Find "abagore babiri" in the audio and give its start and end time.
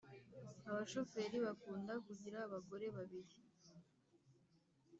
2.47-3.35